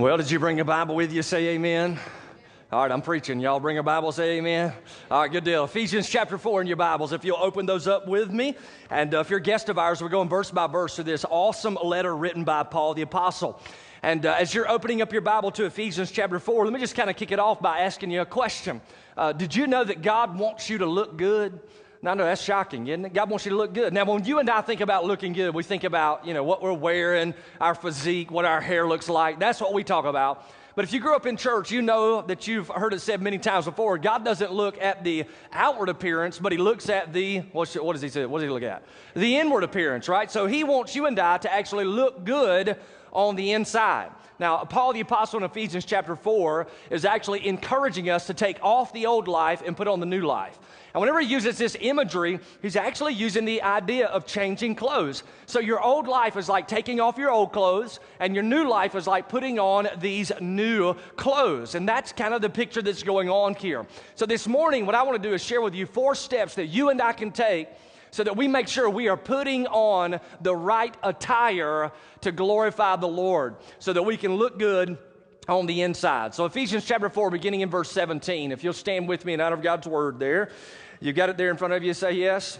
[0.00, 1.20] Well, did you bring a Bible with you?
[1.20, 1.98] Say amen.
[2.72, 3.38] All right, I'm preaching.
[3.38, 4.72] Y'all bring a Bible, say amen.
[5.10, 5.64] All right, good deal.
[5.64, 8.56] Ephesians chapter 4 in your Bibles, if you'll open those up with me.
[8.88, 11.26] And uh, if you're a guest of ours, we're going verse by verse through this
[11.28, 13.60] awesome letter written by Paul the Apostle.
[14.02, 16.94] And uh, as you're opening up your Bible to Ephesians chapter 4, let me just
[16.94, 18.80] kind of kick it off by asking you a question.
[19.18, 21.60] Uh, did you know that God wants you to look good?
[22.02, 23.12] No, no, that's shocking, isn't it?
[23.12, 23.92] God wants you to look good.
[23.92, 26.62] Now, when you and I think about looking good, we think about, you know, what
[26.62, 29.38] we're wearing, our physique, what our hair looks like.
[29.38, 30.46] That's what we talk about.
[30.76, 33.36] But if you grew up in church, you know that you've heard it said many
[33.36, 33.98] times before.
[33.98, 38.08] God doesn't look at the outward appearance, but He looks at the, what does He
[38.08, 38.24] say?
[38.24, 38.82] What does He look at?
[39.14, 40.30] The inward appearance, right?
[40.30, 42.78] So He wants you and I to actually look good
[43.12, 44.10] on the inside.
[44.38, 48.90] Now, Paul the Apostle in Ephesians chapter 4 is actually encouraging us to take off
[48.94, 50.58] the old life and put on the new life.
[50.92, 55.22] And whenever he uses this imagery, he's actually using the idea of changing clothes.
[55.46, 58.94] So your old life is like taking off your old clothes, and your new life
[58.94, 61.74] is like putting on these new clothes.
[61.74, 63.86] And that's kind of the picture that's going on here.
[64.16, 66.66] So this morning, what I want to do is share with you four steps that
[66.66, 67.68] you and I can take
[68.10, 73.06] so that we make sure we are putting on the right attire to glorify the
[73.06, 74.98] Lord, so that we can look good
[75.48, 76.34] on the inside.
[76.34, 79.56] So, Ephesians chapter 4, beginning in verse 17, if you'll stand with me in honor
[79.56, 80.50] of God's word there.
[81.00, 81.94] you've got it there in front of you?
[81.94, 82.58] Say yes.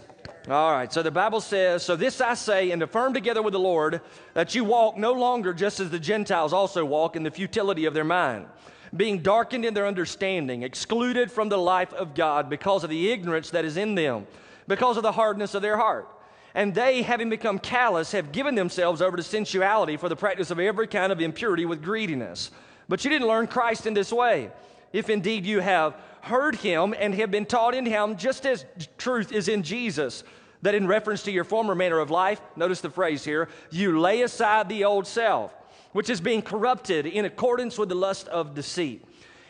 [0.49, 0.91] All right.
[0.91, 4.01] So the Bible says, So this I say, and affirm together with the Lord,
[4.33, 7.93] that you walk no longer just as the Gentiles also walk in the futility of
[7.93, 8.47] their mind,
[8.95, 13.51] being darkened in their understanding, excluded from the life of God because of the ignorance
[13.51, 14.25] that is in them,
[14.67, 16.07] because of the hardness of their heart.
[16.53, 20.59] And they, having become callous, have given themselves over to sensuality for the practice of
[20.59, 22.51] every kind of impurity with greediness.
[22.91, 24.51] But you didn't learn Christ in this way.
[24.91, 28.65] If indeed you have heard him and have been taught in him, just as
[28.97, 30.25] truth is in Jesus,
[30.61, 34.23] that in reference to your former manner of life, notice the phrase here, you lay
[34.23, 35.53] aside the old self,
[35.93, 39.05] which is being corrupted in accordance with the lust of deceit.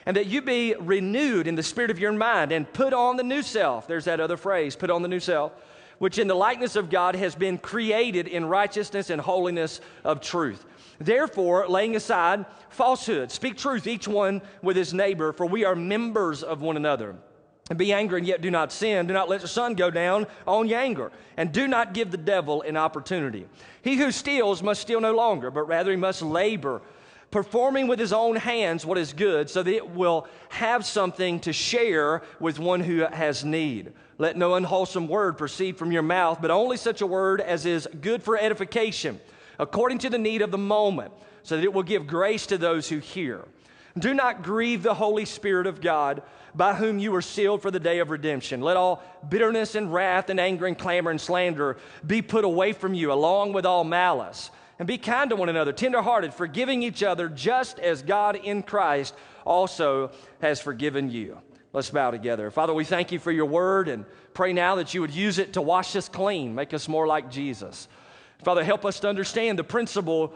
[0.06, 3.24] And that you be renewed in the spirit of your mind and put on the
[3.24, 3.88] new self.
[3.88, 5.52] There's that other phrase, put on the new self,
[5.98, 10.64] which in the likeness of God has been created in righteousness and holiness of truth.
[11.06, 16.44] Therefore, laying aside falsehood, speak truth, each one with his neighbor, for we are members
[16.44, 17.16] of one another.
[17.70, 19.08] And be angry and yet do not sin.
[19.08, 21.12] Do not let the sun go down on your anger.
[21.38, 23.48] And do not give the devil an opportunity.
[23.82, 26.82] He who steals must steal no longer, but rather he must labor,
[27.30, 31.54] performing with his own hands what is good, so that it will have something to
[31.54, 33.94] share with one who has need.
[34.18, 37.88] Let no unwholesome word proceed from your mouth, but only such a word as is
[38.02, 39.20] good for edification
[39.60, 41.14] according to the need of the moment,
[41.44, 43.46] so that it will give grace to those who hear.
[43.98, 46.22] Do not grieve the Holy Spirit of God,
[46.54, 48.62] by whom you were sealed for the day of redemption.
[48.62, 52.94] Let all bitterness and wrath and anger and clamor and slander be put away from
[52.94, 54.52] you, along with all malice.
[54.80, 59.14] And be kind to one another, tenderhearted, forgiving each other, just as God in Christ
[59.46, 60.12] also
[60.42, 61.38] has forgiven you.
[61.72, 62.50] Let's bow together.
[62.52, 65.54] Father, we thank you for your word and pray now that you would use it
[65.54, 67.88] to wash us clean, make us more like Jesus.
[68.44, 70.34] Father, help us to understand the principle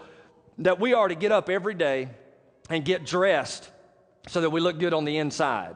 [0.60, 2.10] that we are to get up every day
[2.70, 3.70] and get dressed
[4.28, 5.76] so that we look good on the inside.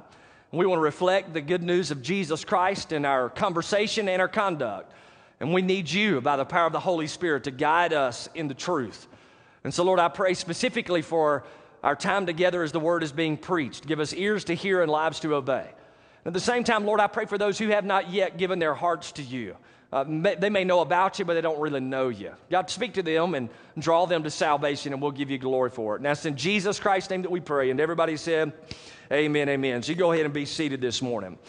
[0.52, 4.28] We want to reflect the good news of Jesus Christ in our conversation and our
[4.28, 4.94] conduct.
[5.40, 8.48] And we need you, by the power of the Holy Spirit, to guide us in
[8.48, 9.08] the truth.
[9.64, 11.46] And so, Lord, I pray specifically for
[11.84, 13.88] our time together as the word is being preached.
[13.88, 15.70] Give us ears to hear and lives to obey.
[16.26, 18.74] At the same time, Lord, I pray for those who have not yet given their
[18.74, 19.56] hearts to you.
[19.92, 22.32] Uh, may, they may know about you, but they don't really know you.
[22.52, 25.96] God, speak to them and draw them to salvation, and we'll give you glory for
[25.96, 26.02] it.
[26.02, 27.72] Now, it's in Jesus Christ's name that we pray.
[27.72, 28.54] And everybody said,
[29.12, 29.82] Amen, amen.
[29.82, 31.40] So you go ahead and be seated this morning.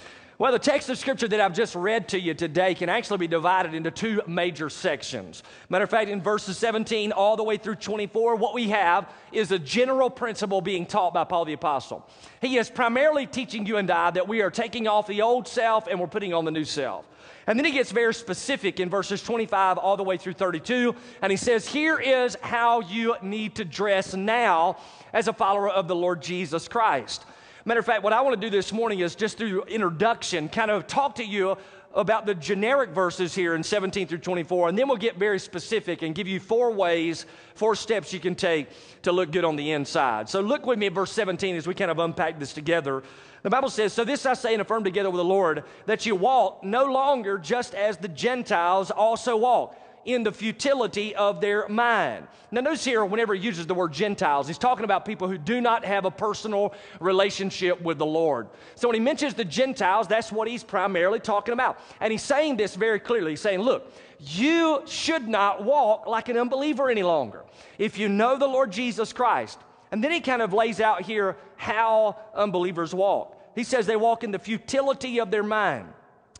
[0.40, 3.28] Well, the text of scripture that I've just read to you today can actually be
[3.28, 5.42] divided into two major sections.
[5.68, 9.52] Matter of fact, in verses 17 all the way through 24, what we have is
[9.52, 12.08] a general principle being taught by Paul the Apostle.
[12.40, 15.88] He is primarily teaching you and I that we are taking off the old self
[15.88, 17.04] and we're putting on the new self.
[17.46, 20.94] And then he gets very specific in verses 25 all the way through 32.
[21.20, 24.78] And he says, Here is how you need to dress now
[25.12, 27.26] as a follower of the Lord Jesus Christ.
[27.66, 30.70] Matter of fact, what I want to do this morning is just through introduction, kind
[30.70, 31.58] of talk to you
[31.92, 36.00] about the generic verses here in 17 through 24, and then we'll get very specific
[36.00, 38.68] and give you four ways, four steps you can take
[39.02, 40.26] to look good on the inside.
[40.28, 43.02] So look with me at verse 17 as we kind of unpack this together.
[43.42, 46.14] The Bible says, So this I say and affirm together with the Lord, that you
[46.14, 52.26] walk no longer just as the Gentiles also walk in the futility of their mind.
[52.50, 55.60] Now, notice here, whenever he uses the word Gentiles, he's talking about people who do
[55.60, 58.48] not have a personal relationship with the Lord.
[58.74, 61.78] So, when he mentions the Gentiles, that's what he's primarily talking about.
[62.00, 63.32] And he's saying this very clearly.
[63.32, 67.44] He's saying, Look, you should not walk like an unbeliever any longer.
[67.78, 69.58] If you know the Lord Jesus Christ,
[69.92, 73.36] And then he kind of lays out here how unbelievers walk.
[73.54, 75.88] He says they walk in the futility of their mind.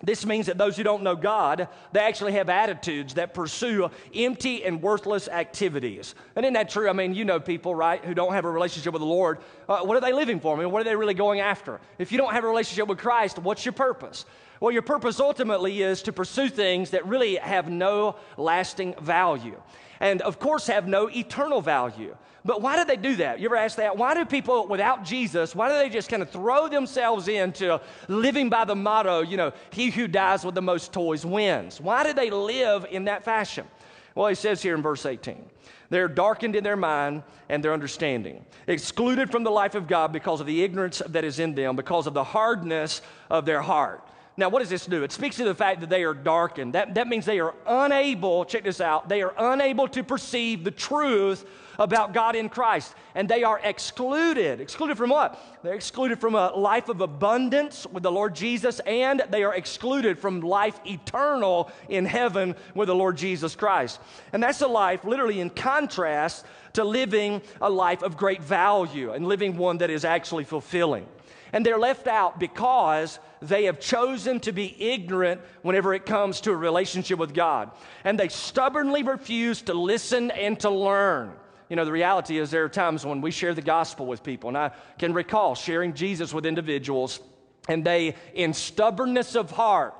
[0.03, 4.65] This means that those who don't know God, they actually have attitudes that pursue empty
[4.65, 6.15] and worthless activities.
[6.35, 6.89] And isn't that true?
[6.89, 9.41] I mean, you know people, right, who don't have a relationship with the Lord.
[9.69, 10.57] Uh, what are they living for?
[10.57, 11.81] I mean, what are they really going after?
[11.99, 14.25] If you don't have a relationship with Christ, what's your purpose?
[14.59, 19.61] Well, your purpose ultimately is to pursue things that really have no lasting value.
[20.01, 22.17] And of course, have no eternal value.
[22.45, 23.39] But why do they do that?
[23.39, 23.97] You ever ask that?
[23.97, 28.49] Why do people without Jesus, why do they just kind of throw themselves into living
[28.49, 31.81] by the motto, you know, he who dies with the most toys wins?
[31.81, 33.67] Why do they live in that fashion?
[34.15, 35.45] Well, he says here in verse 18,
[35.91, 40.41] they're darkened in their mind and their understanding, excluded from the life of God because
[40.41, 44.07] of the ignorance that is in them, because of the hardness of their heart.
[44.37, 45.03] Now, what does this do?
[45.03, 46.73] It speaks to the fact that they are darkened.
[46.73, 50.71] That, that means they are unable, check this out, they are unable to perceive the
[50.71, 51.45] truth
[51.81, 52.95] about God in Christ.
[53.15, 54.61] And they are excluded.
[54.61, 55.43] Excluded from what?
[55.65, 60.19] They're excluded from a life of abundance with the Lord Jesus, and they are excluded
[60.19, 63.99] from life eternal in heaven with the Lord Jesus Christ.
[64.33, 66.45] And that's a life literally in contrast
[66.75, 71.07] to living a life of great value and living one that is actually fulfilling.
[71.53, 76.53] And they're left out because they have chosen to be ignorant whenever it comes to
[76.53, 77.71] a relationship with God.
[78.05, 81.33] And they stubbornly refuse to listen and to learn
[81.71, 84.49] you know, the reality is there are times when we share the gospel with people,
[84.49, 87.21] and I can recall sharing Jesus with individuals,
[87.69, 89.95] and they, in stubbornness of heart,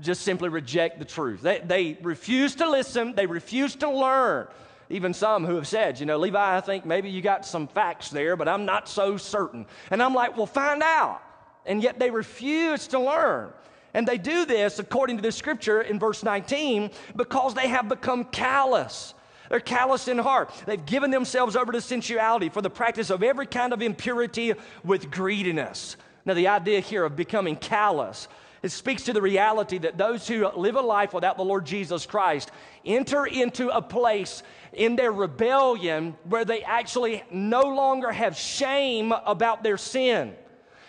[0.00, 1.40] just simply reject the truth.
[1.40, 4.48] They, they refuse to listen, they refuse to learn.
[4.90, 8.10] Even some who have said, you know, Levi, I think maybe you got some facts
[8.10, 9.66] there, but I'm not so certain.
[9.92, 11.22] And I'm like, well, find out.
[11.64, 13.52] And yet they refuse to learn.
[13.94, 18.24] And they do this, according to the scripture in verse 19, because they have become
[18.24, 19.14] callous.
[19.50, 20.50] They're callous in heart.
[20.66, 25.10] They've given themselves over to sensuality for the practice of every kind of impurity with
[25.10, 25.96] greediness.
[26.24, 28.28] Now, the idea here of becoming callous,
[28.62, 32.06] it speaks to the reality that those who live a life without the Lord Jesus
[32.06, 32.50] Christ
[32.86, 34.42] enter into a place
[34.72, 40.34] in their rebellion where they actually no longer have shame about their sin.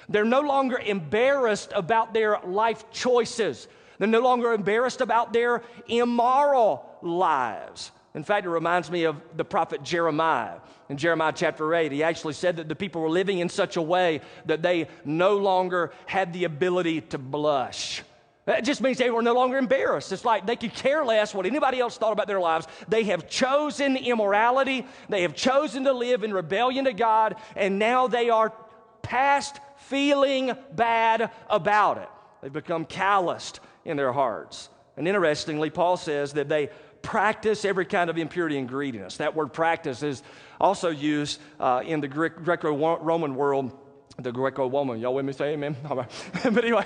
[0.07, 3.67] They're no longer embarrassed about their life choices.
[3.97, 7.91] They're no longer embarrassed about their immoral lives.
[8.15, 10.56] In fact, it reminds me of the prophet Jeremiah.
[10.88, 13.81] In Jeremiah chapter 8, he actually said that the people were living in such a
[13.81, 18.03] way that they no longer had the ability to blush.
[18.45, 20.12] That just means they were no longer embarrassed.
[20.12, 22.67] It's like they could care less what anybody else thought about their lives.
[22.88, 28.07] They have chosen immorality, they have chosen to live in rebellion to God, and now
[28.07, 28.53] they are
[29.01, 32.09] past feeling bad about it.
[32.41, 34.69] They've become calloused in their hearts.
[34.97, 36.69] And interestingly, Paul says that they
[37.05, 39.17] practice every kind of impurity and greediness.
[39.17, 40.23] That word practice is
[40.59, 43.71] also used uh, in the Greco Roman world
[44.17, 44.99] the Greco woman.
[44.99, 45.33] Y'all with me?
[45.33, 45.75] Say amen.
[45.89, 46.11] All right.
[46.43, 46.85] but anyway,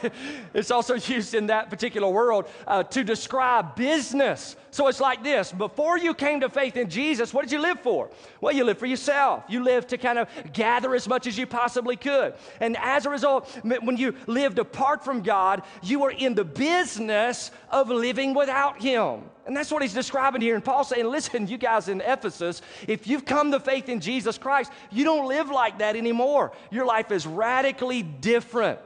[0.54, 4.56] it's also used in that particular world uh, to describe business.
[4.72, 7.80] So it's like this before you came to faith in Jesus, what did you live
[7.80, 8.10] for?
[8.42, 9.44] Well, you lived for yourself.
[9.50, 12.34] You lived to kind of gather as much as you possibly could.
[12.60, 17.52] And as a result, when you lived apart from God, you were in the business
[17.70, 19.22] of living without Him.
[19.46, 20.54] And that's what he's describing here.
[20.54, 24.38] And Paul's saying, listen, you guys in Ephesus, if you've come to faith in Jesus
[24.38, 26.52] Christ, you don't live like that anymore.
[26.70, 28.80] Your life is radically different.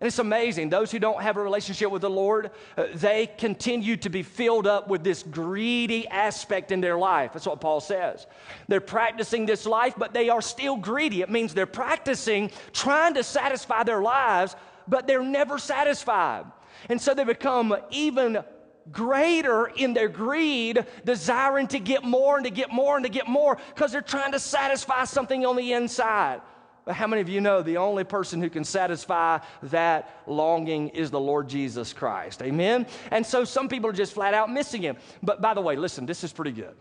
[0.00, 0.70] And it's amazing.
[0.70, 4.66] Those who don't have a relationship with the Lord, uh, they continue to be filled
[4.66, 7.32] up with this greedy aspect in their life.
[7.32, 8.26] That's what Paul says.
[8.66, 11.22] They're practicing this life, but they are still greedy.
[11.22, 14.56] It means they're practicing, trying to satisfy their lives,
[14.88, 16.44] but they're never satisfied.
[16.88, 18.42] And so they become even
[18.90, 23.28] greater in their greed, desiring to get more and to get more and to get
[23.28, 26.40] more because they're trying to satisfy something on the inside.
[26.84, 31.10] But how many of you know the only person who can satisfy that longing is
[31.10, 32.42] the Lord Jesus Christ?
[32.42, 32.86] Amen?
[33.10, 34.96] And so some people are just flat out missing him.
[35.22, 36.74] But by the way, listen, this is pretty good.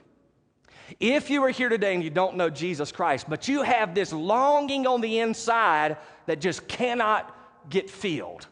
[0.99, 4.11] If you are here today and you don't know Jesus Christ, but you have this
[4.11, 7.35] longing on the inside that just cannot
[7.69, 8.47] get filled,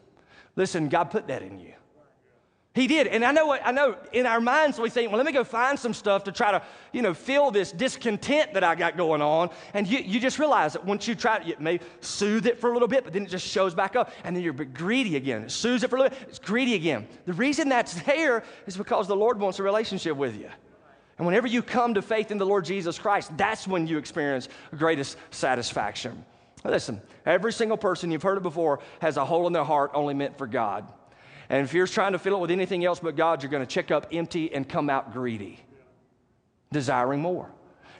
[0.56, 1.74] listen, God put that in you.
[2.74, 3.06] He did.
[3.06, 5.78] And I know I know in our minds we think, well, let me go find
[5.78, 6.62] some stuff to try to,
[6.92, 9.50] you know, fill this discontent that I got going on.
[9.74, 12.70] And you, you just realize that once you try to, you may soothe it for
[12.70, 14.10] a little bit, but then it just shows back up.
[14.24, 15.42] And then you're greedy again.
[15.42, 17.06] It soothes it for a little bit, it's greedy again.
[17.26, 20.48] The reason that's there is because the Lord wants a relationship with you.
[21.18, 24.48] And whenever you come to faith in the Lord Jesus Christ, that's when you experience
[24.76, 26.24] greatest satisfaction.
[26.64, 30.14] Listen, every single person, you've heard it before, has a hole in their heart only
[30.14, 30.86] meant for God.
[31.52, 33.72] And if you're trying to fill it with anything else but God, you're going to
[33.72, 35.60] check up empty and come out greedy,
[36.72, 37.50] desiring more.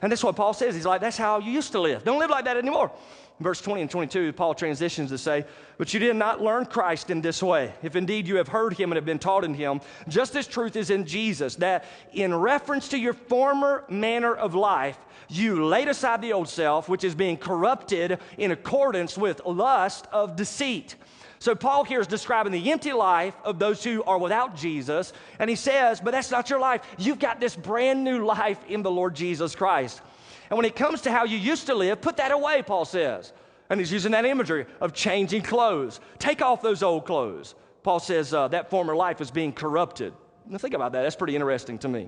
[0.01, 0.73] And that's what Paul says.
[0.73, 2.03] He's like, that's how you used to live.
[2.03, 2.91] Don't live like that anymore.
[3.39, 5.45] Verse 20 and 22, Paul transitions to say,
[5.77, 7.71] But you did not learn Christ in this way.
[7.83, 10.75] If indeed you have heard him and have been taught in him, just as truth
[10.75, 14.97] is in Jesus, that in reference to your former manner of life,
[15.29, 20.35] you laid aside the old self, which is being corrupted in accordance with lust of
[20.35, 20.95] deceit.
[21.43, 25.11] So, Paul here is describing the empty life of those who are without Jesus.
[25.39, 26.83] And he says, But that's not your life.
[26.97, 30.01] You've got this brand new life in the Lord Jesus Christ.
[30.49, 33.33] And when it comes to how you used to live, put that away, Paul says.
[33.69, 35.99] And he's using that imagery of changing clothes.
[36.17, 37.55] Take off those old clothes.
[37.83, 40.13] Paul says uh, that former life is being corrupted.
[40.47, 41.01] Now, think about that.
[41.01, 42.07] That's pretty interesting to me,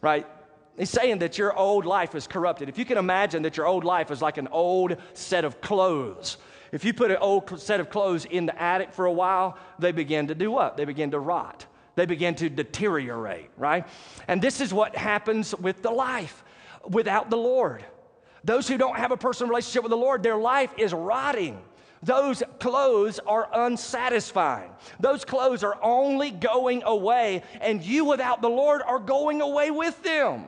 [0.00, 0.28] right?
[0.78, 2.68] He's saying that your old life is corrupted.
[2.68, 6.36] If you can imagine that your old life is like an old set of clothes,
[6.76, 9.92] if you put an old set of clothes in the attic for a while, they
[9.92, 10.76] begin to do what?
[10.76, 11.64] They begin to rot.
[11.94, 13.86] They begin to deteriorate, right?
[14.28, 16.44] And this is what happens with the life
[16.86, 17.82] without the Lord.
[18.44, 21.62] Those who don't have a personal relationship with the Lord, their life is rotting.
[22.02, 24.70] Those clothes are unsatisfying.
[25.00, 30.02] Those clothes are only going away, and you without the Lord are going away with
[30.02, 30.44] them.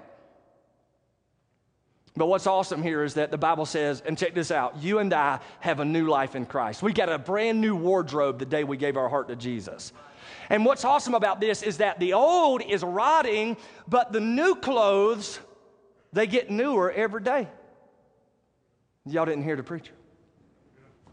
[2.19, 5.15] But what's awesome here is that the Bible says, and check this out, you and
[5.15, 6.83] I have a new life in Christ.
[6.83, 9.93] We got a brand new wardrobe the day we gave our heart to Jesus.
[10.51, 13.57] And what's awesome about this is that the old is rotting,
[13.87, 15.39] but the new clothes,
[16.13, 17.47] they get newer every day.
[19.07, 19.93] Y'all didn't hear the preacher.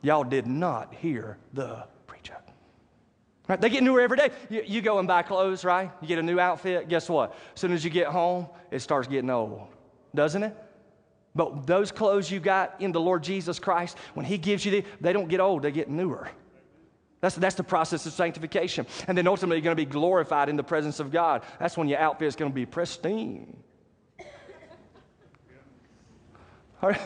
[0.02, 2.36] Y'all did not hear the preacher.
[3.48, 3.62] Right?
[3.62, 4.32] They get newer every day.
[4.50, 5.92] You, you go and buy clothes, right?
[6.02, 6.90] You get a new outfit.
[6.90, 7.36] Guess what?
[7.54, 9.68] As soon as you get home, it starts getting old,
[10.16, 10.58] doesn't it?
[11.36, 14.86] But those clothes you got in the Lord Jesus Christ, when He gives you the,
[15.02, 16.30] they don't get old, they get newer.
[17.22, 18.86] That's, that's the process of sanctification.
[19.08, 21.44] And then ultimately, you're going to be glorified in the presence of God.
[21.60, 23.58] That's when your outfit is going to be pristine.
[26.82, 27.02] All right.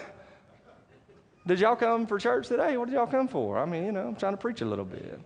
[1.48, 2.78] Did y'all come for church today?
[2.78, 3.58] What did y'all come for?
[3.58, 5.20] I mean, you know, I'm trying to preach a little bit.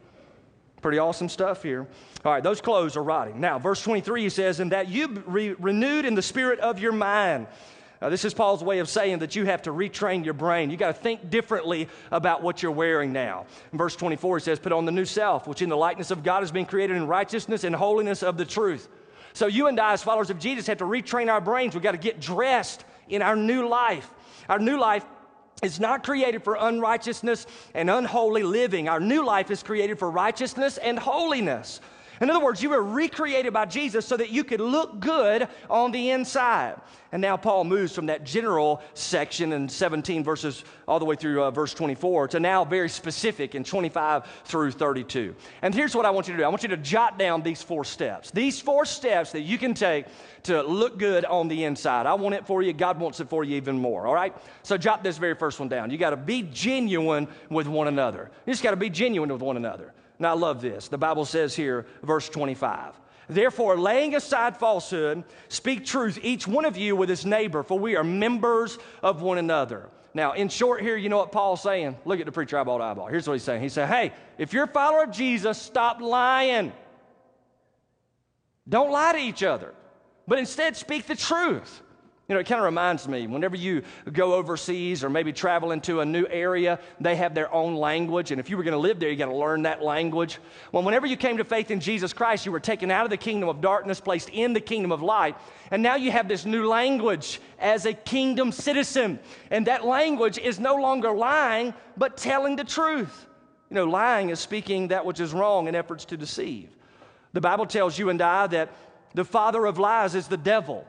[0.82, 1.88] Pretty awesome stuff here.
[2.24, 3.40] All right, those clothes are rotting.
[3.40, 6.92] Now, verse 23 he says, And that you re- renewed in the spirit of your
[6.92, 7.48] mind.
[8.04, 10.70] Now, this is Paul's way of saying that you have to retrain your brain.
[10.70, 13.46] You got to think differently about what you're wearing now.
[13.72, 16.22] In verse 24, he says, Put on the new self, which in the likeness of
[16.22, 18.90] God has been created in righteousness and holiness of the truth.
[19.32, 21.76] So, you and I, as followers of Jesus, have to retrain our brains.
[21.76, 24.14] We've got to get dressed in our new life.
[24.50, 25.06] Our new life
[25.62, 28.90] is not created for unrighteousness and unholy living.
[28.90, 31.80] Our new life is created for righteousness and holiness.
[32.24, 35.92] In other words, you were recreated by Jesus so that you could look good on
[35.92, 36.80] the inside.
[37.12, 41.44] And now Paul moves from that general section in 17 verses all the way through
[41.44, 45.36] uh, verse 24 to now very specific in 25 through 32.
[45.62, 47.62] And here's what I want you to do I want you to jot down these
[47.62, 48.32] four steps.
[48.32, 50.06] These four steps that you can take
[50.44, 52.06] to look good on the inside.
[52.06, 52.72] I want it for you.
[52.72, 54.08] God wants it for you even more.
[54.08, 54.34] All right?
[54.64, 55.92] So jot this very first one down.
[55.92, 58.32] You got to be genuine with one another.
[58.46, 59.94] You just got to be genuine with one another.
[60.24, 60.88] Now, I love this.
[60.88, 62.94] The Bible says here, verse 25.
[63.28, 67.98] Therefore, laying aside falsehood, speak truth, each one of you with his neighbor, for we
[67.98, 69.90] are members of one another.
[70.14, 71.98] Now, in short, here, you know what Paul's saying?
[72.06, 73.08] Look at the preacher eyeball to eyeball.
[73.08, 73.64] Here's what he's saying.
[73.64, 76.72] He said, Hey, if you're a follower of Jesus, stop lying.
[78.70, 79.74] Don't lie to each other,
[80.26, 81.82] but instead speak the truth.
[82.30, 86.00] You know, it kind of reminds me whenever you go overseas or maybe travel into
[86.00, 88.32] a new area, they have their own language.
[88.32, 90.40] And if you were going to live there, you got to learn that language.
[90.72, 93.18] Well, whenever you came to faith in Jesus Christ, you were taken out of the
[93.18, 95.36] kingdom of darkness, placed in the kingdom of light.
[95.70, 99.20] And now you have this new language as a kingdom citizen.
[99.52, 103.28] And that language is no longer lying, but telling the truth.
[103.70, 106.70] You know, lying is speaking that which is wrong in efforts to deceive.
[107.34, 108.70] The Bible tells you and I that
[109.14, 110.88] the father of lies is the devil.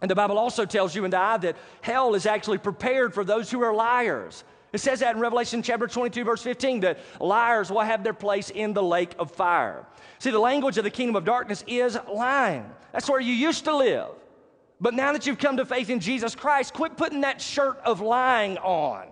[0.00, 3.50] And the Bible also tells you and I that hell is actually prepared for those
[3.50, 4.44] who are liars.
[4.72, 8.50] It says that in Revelation chapter 22, verse 15, that liars will have their place
[8.50, 9.86] in the lake of fire.
[10.18, 12.70] See, the language of the kingdom of darkness is lying.
[12.92, 14.08] That's where you used to live.
[14.80, 18.00] But now that you've come to faith in Jesus Christ, quit putting that shirt of
[18.00, 19.08] lying on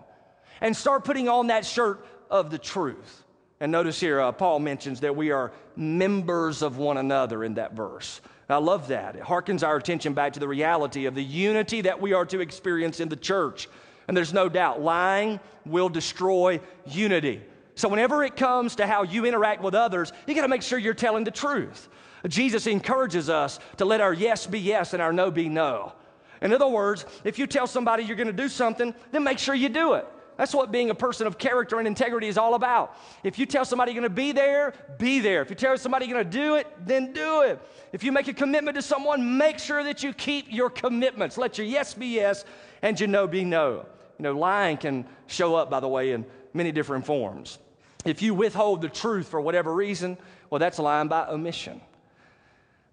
[0.60, 3.24] and start putting on that shirt of the truth.
[3.58, 7.72] And notice here, uh, Paul mentions that we are members of one another in that
[7.72, 8.20] verse.
[8.48, 9.16] I love that.
[9.16, 12.40] It harkens our attention back to the reality of the unity that we are to
[12.40, 13.68] experience in the church.
[14.06, 17.42] And there's no doubt, lying will destroy unity.
[17.74, 20.78] So, whenever it comes to how you interact with others, you got to make sure
[20.78, 21.88] you're telling the truth.
[22.28, 25.92] Jesus encourages us to let our yes be yes and our no be no.
[26.40, 29.54] In other words, if you tell somebody you're going to do something, then make sure
[29.54, 30.06] you do it.
[30.36, 32.96] That's what being a person of character and integrity is all about.
[33.24, 35.40] If you tell somebody you're going to be there, be there.
[35.40, 37.60] If you tell somebody you're going to do it, then do it.
[37.92, 41.38] If you make a commitment to someone, make sure that you keep your commitments.
[41.38, 42.44] Let your yes be yes
[42.82, 43.86] and your no be no.
[44.18, 47.58] You know, lying can show up, by the way, in many different forms.
[48.04, 50.18] If you withhold the truth for whatever reason,
[50.50, 51.80] well, that's lying by omission.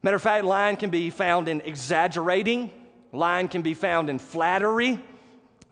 [0.02, 2.72] Matter of fact, lying can be found in exaggerating,
[3.12, 5.00] lying can be found in flattery,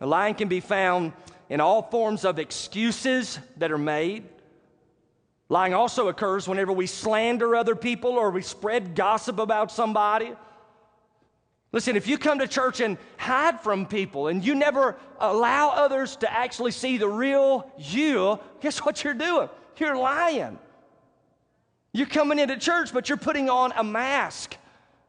[0.00, 1.12] lying can be found
[1.52, 4.24] in all forms of excuses that are made.
[5.50, 10.32] Lying also occurs whenever we slander other people or we spread gossip about somebody.
[11.70, 16.16] Listen, if you come to church and hide from people and you never allow others
[16.16, 19.50] to actually see the real you, guess what you're doing?
[19.76, 20.58] You're lying.
[21.92, 24.56] You're coming into church, but you're putting on a mask.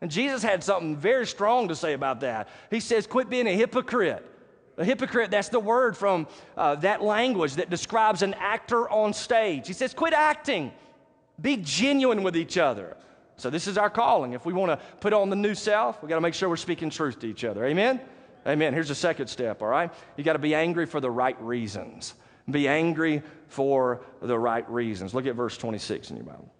[0.01, 2.49] And Jesus had something very strong to say about that.
[2.69, 4.29] He says, Quit being a hypocrite.
[4.77, 6.27] A hypocrite, that's the word from
[6.57, 9.67] uh, that language that describes an actor on stage.
[9.67, 10.71] He says, quit acting,
[11.39, 12.97] be genuine with each other.
[13.35, 14.33] So, this is our calling.
[14.33, 16.55] If we want to put on the new self, we got to make sure we're
[16.55, 17.65] speaking truth to each other.
[17.65, 17.99] Amen?
[18.45, 18.73] Amen.
[18.73, 19.91] Here's the second step, all right?
[20.17, 22.13] You got to be angry for the right reasons.
[22.49, 25.13] Be angry for the right reasons.
[25.13, 26.51] Look at verse 26 in your Bible.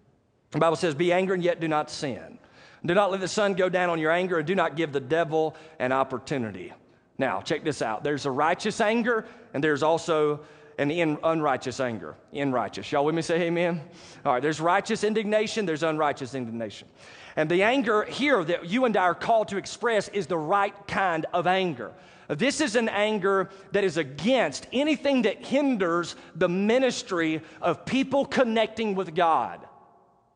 [0.50, 2.38] The Bible says, Be angry and yet do not sin.
[2.86, 5.00] Do not let the sun go down on your anger, and do not give the
[5.00, 6.72] devil an opportunity.
[7.18, 8.02] Now, check this out.
[8.02, 10.40] There's a righteous anger, and there's also
[10.78, 12.16] an in, unrighteous anger.
[12.32, 12.90] In righteous.
[12.90, 13.80] Y'all with me say amen?
[14.24, 16.88] All right, there's righteous indignation, there's unrighteous indignation.
[17.36, 20.74] And the anger here that you and I are called to express is the right
[20.86, 21.92] kind of anger.
[22.28, 28.94] This is an anger that is against anything that hinders the ministry of people connecting
[28.94, 29.60] with God.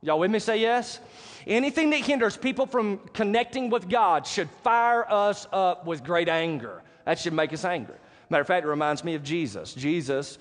[0.02, 1.00] Y'all with me say yes?
[1.46, 6.82] Anything that hinders people from connecting with God should fire us up with great anger.
[7.04, 7.96] That should make us angry.
[8.30, 9.74] Matter of fact, it reminds me of Jesus.
[9.74, 10.38] Jesus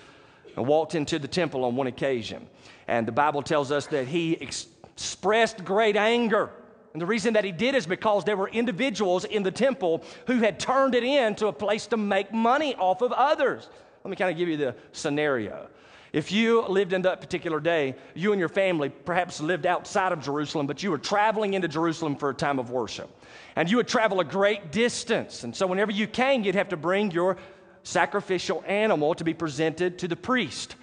[0.56, 2.48] walked into the temple on one occasion,
[2.88, 6.50] and the Bible tells us that he ex- expressed great anger.
[6.94, 10.40] And the reason that he did is because there were individuals in the temple who
[10.40, 13.70] had turned it into a place to make money off of others.
[14.04, 15.68] Let me kind of give you the scenario.
[16.14, 20.22] If you lived in that particular day, you and your family perhaps lived outside of
[20.22, 23.10] Jerusalem, but you were traveling into Jerusalem for a time of worship.
[23.56, 25.44] And you would travel a great distance.
[25.44, 27.38] And so whenever you came, you'd have to bring your
[27.84, 30.76] sacrificial animal to be presented to the priest.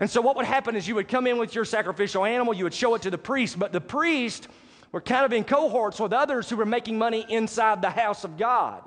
[0.00, 2.64] And so what would happen is you would come in with your sacrificial animal, you
[2.64, 4.48] would show it to the priest, but the priest
[4.90, 8.36] were kind of in cohorts with others who were making money inside the house of
[8.36, 8.82] God.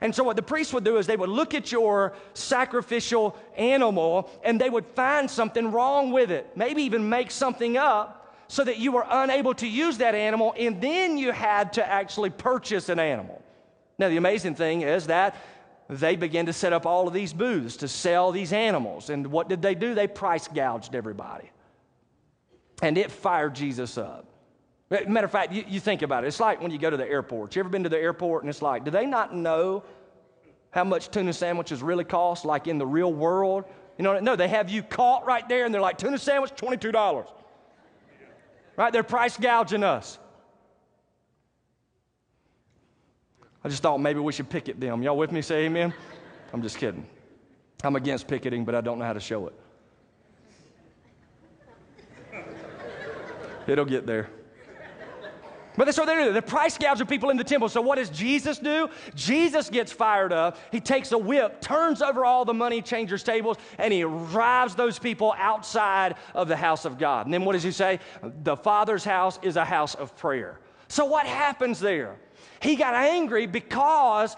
[0.00, 4.30] And so, what the priests would do is they would look at your sacrificial animal
[4.42, 8.78] and they would find something wrong with it, maybe even make something up so that
[8.78, 12.98] you were unable to use that animal, and then you had to actually purchase an
[12.98, 13.42] animal.
[13.98, 15.36] Now, the amazing thing is that
[15.88, 19.10] they began to set up all of these booths to sell these animals.
[19.10, 19.94] And what did they do?
[19.94, 21.50] They price gouged everybody.
[22.82, 24.26] And it fired Jesus up.
[24.90, 26.28] Matter of fact, you, you, think about it.
[26.28, 27.56] It's like when you go to the airport.
[27.56, 29.82] You ever been to the airport and it's like, do they not know
[30.70, 33.64] how much tuna sandwiches really cost, like in the real world?
[33.98, 37.26] You know, no, they have you caught right there and they're like, tuna sandwich, $22.
[38.76, 38.92] Right?
[38.92, 40.18] They're price gouging us.
[43.64, 45.02] I just thought maybe we should picket them.
[45.02, 45.40] Y'all with me?
[45.40, 45.94] Say amen.
[46.52, 47.06] I'm just kidding.
[47.82, 49.54] I'm against picketing, but I don't know how to show it.
[53.66, 54.28] It'll get there.
[55.76, 56.32] But that's what they do.
[56.32, 57.68] They're price gouging people in the temple.
[57.68, 58.88] So what does Jesus do?
[59.14, 60.58] Jesus gets fired up.
[60.70, 64.98] He takes a whip, turns over all the money changers' tables, and he drives those
[64.98, 67.26] people outside of the house of God.
[67.26, 67.98] And then what does he say?
[68.22, 70.60] The Father's house is a house of prayer.
[70.88, 72.16] So what happens there?
[72.60, 74.36] He got angry because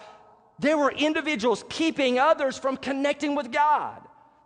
[0.59, 4.01] there were individuals keeping others from connecting with God.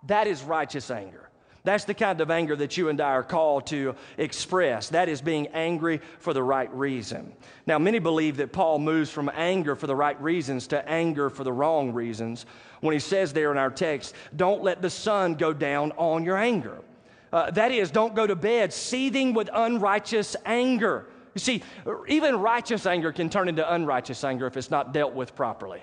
[0.07, 1.30] That is righteous anger.
[1.63, 4.89] That's the kind of anger that you and I are called to express.
[4.89, 7.33] That is being angry for the right reason.
[7.67, 11.43] Now, many believe that Paul moves from anger for the right reasons to anger for
[11.43, 12.47] the wrong reasons
[12.79, 16.37] when he says there in our text, don't let the sun go down on your
[16.37, 16.81] anger.
[17.31, 21.05] Uh, that is, don't go to bed seething with unrighteous anger.
[21.33, 21.63] You see,
[22.07, 25.81] even righteous anger can turn into unrighteous anger if it's not dealt with properly.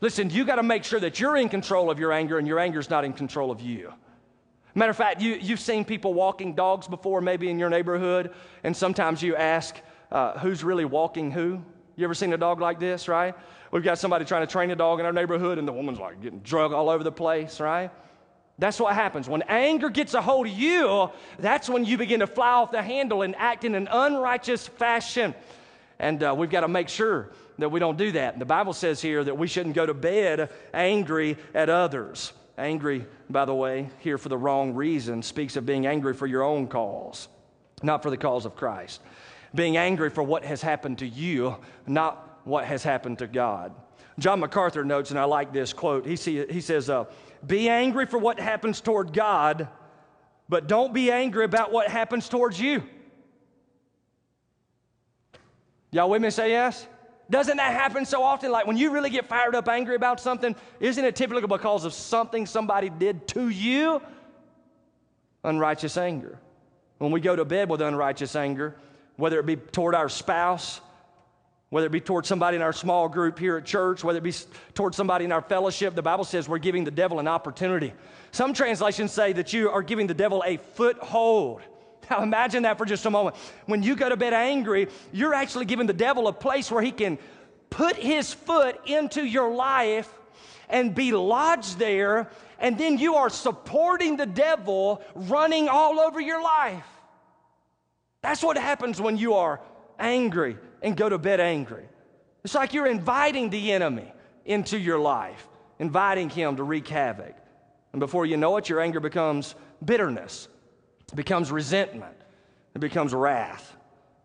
[0.00, 2.58] Listen, you got to make sure that you're in control of your anger and your
[2.58, 3.92] anger is not in control of you.
[4.76, 8.76] Matter of fact, you, you've seen people walking dogs before, maybe in your neighborhood, and
[8.76, 9.74] sometimes you ask,
[10.12, 11.62] uh, who's really walking who?
[11.96, 13.34] You ever seen a dog like this, right?
[13.72, 16.20] We've got somebody trying to train a dog in our neighborhood, and the woman's like
[16.20, 17.90] getting drug all over the place, right?
[18.58, 19.30] That's what happens.
[19.30, 22.82] When anger gets a hold of you, that's when you begin to fly off the
[22.82, 25.34] handle and act in an unrighteous fashion.
[25.98, 28.34] And uh, we've got to make sure that we don't do that.
[28.34, 32.34] And the Bible says here that we shouldn't go to bed angry at others.
[32.58, 36.42] Angry, by the way, here for the wrong reason, speaks of being angry for your
[36.42, 37.28] own cause,
[37.82, 39.00] not for the cause of Christ.
[39.54, 43.72] Being angry for what has happened to you, not what has happened to God.
[44.18, 46.06] John MacArthur notes, and I like this quote.
[46.06, 47.04] He, see, he says, uh,
[47.46, 49.68] Be angry for what happens toward God,
[50.48, 52.82] but don't be angry about what happens towards you.
[55.90, 56.30] Y'all with me?
[56.30, 56.86] Say yes?
[57.28, 58.52] Doesn't that happen so often?
[58.52, 61.92] Like when you really get fired up, angry about something, isn't it typically because of
[61.92, 64.00] something somebody did to you?
[65.42, 66.38] Unrighteous anger.
[66.98, 68.76] When we go to bed with unrighteous anger,
[69.16, 70.80] whether it be toward our spouse,
[71.70, 74.32] whether it be toward somebody in our small group here at church, whether it be
[74.74, 77.92] toward somebody in our fellowship, the Bible says we're giving the devil an opportunity.
[78.30, 81.62] Some translations say that you are giving the devil a foothold.
[82.10, 83.36] Now imagine that for just a moment.
[83.66, 86.92] When you go to bed angry, you're actually giving the devil a place where he
[86.92, 87.18] can
[87.70, 90.12] put his foot into your life
[90.68, 96.42] and be lodged there, and then you are supporting the devil running all over your
[96.42, 96.86] life.
[98.20, 99.60] That's what happens when you are
[99.98, 101.84] angry and go to bed angry.
[102.44, 104.12] It's like you're inviting the enemy
[104.44, 107.34] into your life, inviting him to wreak havoc.
[107.92, 110.48] And before you know it, your anger becomes bitterness
[111.12, 112.16] it becomes resentment,
[112.74, 113.74] it becomes wrath.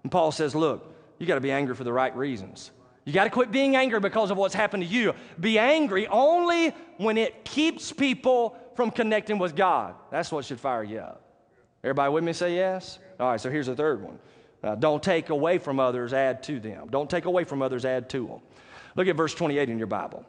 [0.03, 2.71] And Paul says, Look, you got to be angry for the right reasons.
[3.05, 5.13] You got to quit being angry because of what's happened to you.
[5.39, 9.95] Be angry only when it keeps people from connecting with God.
[10.11, 11.23] That's what should fire you up.
[11.83, 12.99] Everybody with me say yes?
[13.19, 14.19] All right, so here's the third one.
[14.63, 16.87] Uh, don't take away from others, add to them.
[16.91, 18.39] Don't take away from others, add to them.
[18.95, 20.23] Look at verse 28 in your Bible.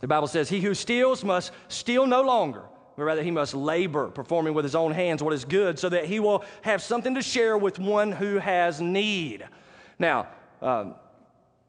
[0.00, 2.62] The Bible says, He who steals must steal no longer
[2.98, 6.06] but rather he must labor, performing with his own hands what is good, so that
[6.06, 9.46] he will have something to share with one who has need.
[10.00, 10.26] Now,
[10.60, 10.96] um,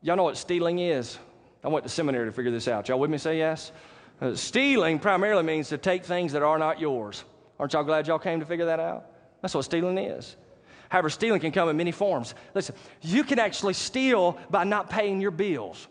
[0.02, 1.20] y'all know what stealing is?
[1.64, 2.90] I went to seminary to figure this out.
[2.90, 3.20] Y'all with me?
[3.20, 3.72] Say yes.
[4.20, 7.24] Uh, stealing primarily means to take things that are not yours.
[7.60, 9.06] Aren't y'all glad y'all came to figure that out?
[9.44, 10.36] That's what stealing is.
[10.90, 12.34] However, stealing can come in many forms.
[12.56, 15.88] Listen, you can actually steal by not paying your bills.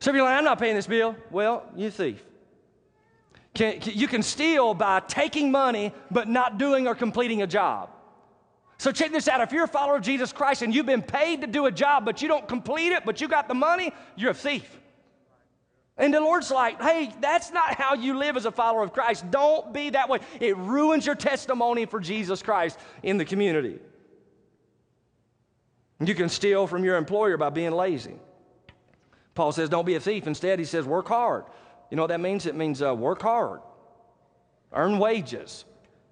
[0.00, 2.20] So if you're like, I'm not paying this bill, well, you thief.
[3.56, 7.88] Can, you can steal by taking money but not doing or completing a job.
[8.76, 9.40] So check this out.
[9.40, 12.04] If you're a follower of Jesus Christ and you've been paid to do a job
[12.04, 14.68] but you don't complete it, but you got the money, you're a thief.
[15.96, 19.30] And the Lord's like, hey, that's not how you live as a follower of Christ.
[19.30, 20.18] Don't be that way.
[20.38, 23.78] It ruins your testimony for Jesus Christ in the community.
[25.98, 28.16] You can steal from your employer by being lazy.
[29.34, 30.26] Paul says, don't be a thief.
[30.26, 31.46] Instead, he says, work hard.
[31.90, 32.46] You know what that means?
[32.46, 33.60] It means uh, work hard,
[34.72, 35.64] earn wages.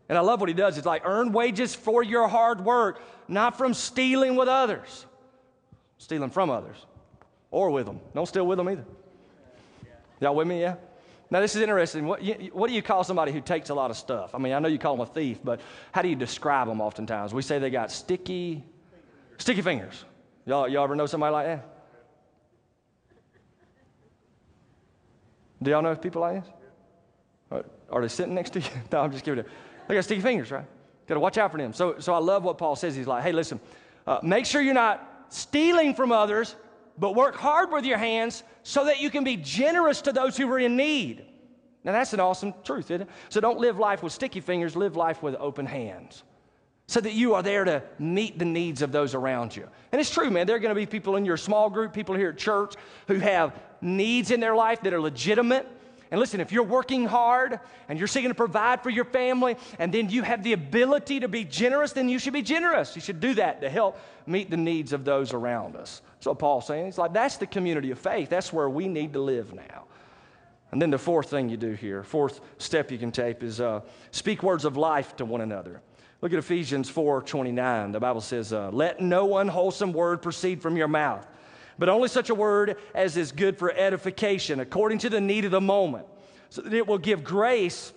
[0.08, 0.76] And I love what he does.
[0.76, 5.06] It's like earn wages for your hard work, not from stealing with others.
[5.98, 6.76] Stealing from others
[7.50, 8.00] or with them.
[8.14, 8.84] Don't steal with them either.
[10.20, 10.60] Y'all with me?
[10.60, 10.76] Yeah?
[11.30, 12.06] Now, this is interesting.
[12.06, 14.34] What, you, what do you call somebody who takes a lot of stuff?
[14.34, 15.60] I mean, I know you call them a thief, but
[15.92, 17.32] how do you describe them oftentimes?
[17.32, 18.62] We say they got sticky,
[19.38, 20.04] sticky fingers.
[20.46, 21.73] Y'all, y'all ever know somebody like that?
[25.64, 26.52] Do y'all know if people like this?
[27.50, 28.68] Are, are they sitting next to you?
[28.92, 29.46] no, I'm just it.
[29.88, 30.66] They got sticky fingers, right?
[31.06, 31.72] Got to watch out for them.
[31.72, 32.94] So, so I love what Paul says.
[32.94, 33.60] He's like, hey, listen,
[34.06, 36.54] uh, make sure you're not stealing from others,
[36.98, 40.50] but work hard with your hands so that you can be generous to those who
[40.50, 41.24] are in need.
[41.82, 43.08] Now, that's an awesome truth, isn't it?
[43.28, 46.22] So don't live life with sticky fingers, live life with open hands
[46.86, 49.66] so that you are there to meet the needs of those around you.
[49.92, 50.46] And it's true, man.
[50.46, 52.74] There are going to be people in your small group, people here at church
[53.08, 55.68] who have needs in their life that are legitimate.
[56.10, 59.92] And listen, if you're working hard and you're seeking to provide for your family, and
[59.92, 62.94] then you have the ability to be generous, then you should be generous.
[62.94, 66.02] You should do that to help meet the needs of those around us.
[66.14, 66.86] That's what Paul's saying.
[66.86, 68.30] He's like, that's the community of faith.
[68.30, 69.84] That's where we need to live now.
[70.72, 73.80] And then the fourth thing you do here, fourth step you can take is uh,
[74.10, 75.80] speak words of life to one another.
[76.20, 77.92] Look at Ephesians 4 29.
[77.92, 81.26] The Bible says, uh, Let no unwholesome word proceed from your mouth
[81.78, 85.50] but only such a word as is good for edification, according to the need of
[85.50, 86.06] the moment,
[86.50, 87.92] so that it will give grace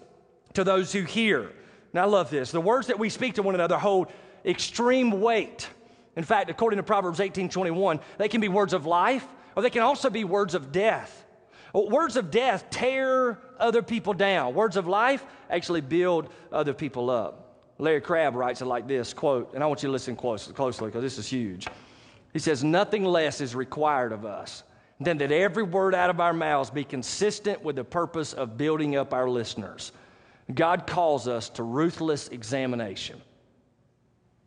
[0.54, 1.52] to those who hear.
[1.94, 2.52] Now, I love this.
[2.52, 4.08] The words that we speak to one another hold
[4.46, 5.68] extreme weight.
[6.16, 9.70] In fact, according to Proverbs 18 21, they can be words of life or they
[9.70, 11.26] can also be words of death.
[11.76, 14.54] Uh, words of death tear other people down.
[14.54, 17.44] Words of life actually build other people up.
[17.80, 20.88] Larry Crabb writes it like this quote, and I want you to listen close, closely
[20.88, 21.68] because this is huge.
[22.38, 24.62] He says, Nothing less is required of us
[25.00, 28.96] than that every word out of our mouths be consistent with the purpose of building
[28.96, 29.92] up our listeners.
[30.54, 33.20] God calls us to ruthless examination.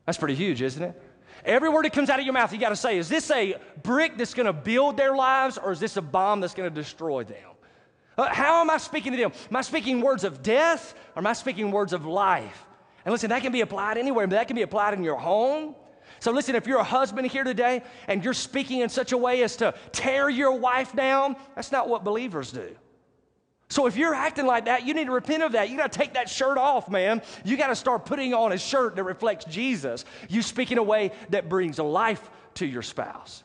[0.07, 1.03] That's pretty huge, isn't it?
[1.45, 3.57] Every word that comes out of your mouth, you got to say, is this a
[3.83, 6.75] brick that's going to build their lives or is this a bomb that's going to
[6.81, 7.51] destroy them?
[8.17, 9.33] Uh, how am I speaking to them?
[9.51, 12.67] Am I speaking words of death or am I speaking words of life?
[13.05, 15.75] And listen, that can be applied anywhere, but that can be applied in your home.
[16.21, 19.43] So, listen, if you're a husband here today and you're speaking in such a way
[19.43, 22.77] as to tear your wife down, that's not what believers do.
[23.71, 25.71] So if you're acting like that, you need to repent of that.
[25.71, 27.23] You got to take that shirt off, man.
[27.45, 30.05] You got to start putting on a shirt that reflects Jesus.
[30.29, 33.45] You speak in a way that brings life to your spouse.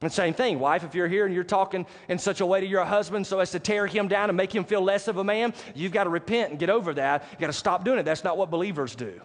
[0.00, 2.66] And same thing, wife, if you're here and you're talking in such a way to
[2.66, 5.24] your husband so as to tear him down and make him feel less of a
[5.24, 7.24] man, you've got to repent and get over that.
[7.32, 8.04] You got to stop doing it.
[8.04, 9.20] That's not what believers do.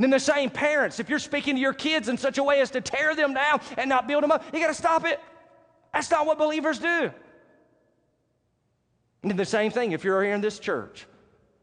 [0.00, 2.62] And then the same parents, if you're speaking to your kids in such a way
[2.62, 5.20] as to tear them down and not build them up, you got to stop it.
[5.92, 7.10] That's not what believers do.
[9.22, 11.04] And the same thing if you're here in this church.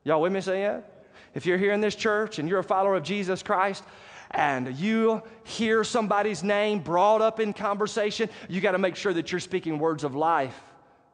[0.04, 1.08] Y'all with me say that?
[1.34, 3.84] If you're here in this church and you're a follower of Jesus Christ
[4.30, 9.32] and you hear somebody's name brought up in conversation, you got to make sure that
[9.32, 10.62] you're speaking words of life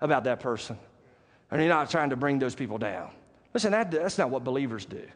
[0.01, 0.77] about that person.
[1.51, 3.11] And you're not trying to bring those people down.
[3.53, 5.07] Listen, that, that's not what believers do.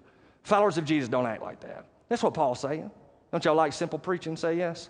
[0.43, 1.83] Followers of Jesus don't act like that.
[2.09, 2.89] That's what Paul's saying.
[3.31, 4.37] Don't y'all like simple preaching?
[4.37, 4.89] Say yes.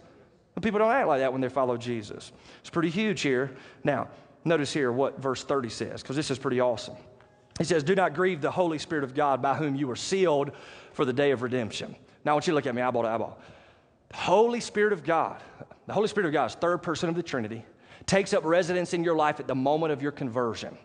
[0.53, 2.31] But people don't act like that when they follow Jesus.
[2.61, 3.55] It's pretty huge here.
[3.83, 4.09] Now,
[4.47, 6.95] Notice here what verse 30 says, because this is pretty awesome.
[7.57, 10.51] He says, Do not grieve the Holy Spirit of God by whom you were sealed
[10.93, 11.95] for the day of redemption.
[12.23, 13.37] Now I want you to look at me eyeball to eyeball.
[14.09, 15.41] The Holy Spirit of God,
[15.85, 17.65] the Holy Spirit of God is third person of the Trinity,
[18.05, 20.77] takes up residence in your life at the moment of your conversion.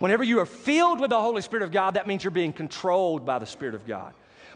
[0.00, 3.24] Whenever you are filled with the Holy Spirit of God, that means you're being controlled
[3.24, 4.12] by the Spirit of God.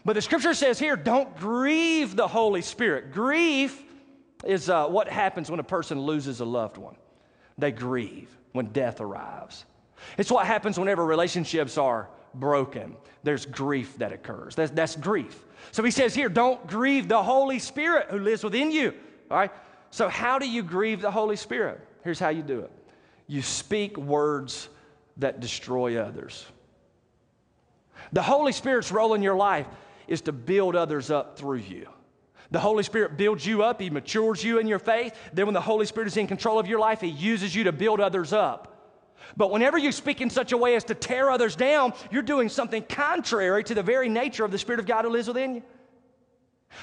[0.09, 3.11] But the scripture says here, don't grieve the Holy Spirit.
[3.11, 3.83] Grief
[4.43, 6.95] is uh, what happens when a person loses a loved one.
[7.59, 9.65] They grieve when death arrives.
[10.17, 12.97] It's what happens whenever relationships are broken.
[13.21, 14.55] There's grief that occurs.
[14.55, 15.43] That's, that's grief.
[15.71, 18.95] So he says here, don't grieve the Holy Spirit who lives within you.
[19.29, 19.51] All right?
[19.91, 21.87] So, how do you grieve the Holy Spirit?
[22.03, 22.71] Here's how you do it
[23.27, 24.69] you speak words
[25.17, 26.47] that destroy others.
[28.11, 29.67] The Holy Spirit's role in your life
[30.09, 31.87] is to build others up through you.
[32.51, 35.15] The Holy Spirit builds you up, He matures you in your faith.
[35.33, 37.71] Then, when the Holy Spirit is in control of your life, He uses you to
[37.71, 38.75] build others up.
[39.37, 42.49] But whenever you speak in such a way as to tear others down, you're doing
[42.49, 45.63] something contrary to the very nature of the Spirit of God who lives within you.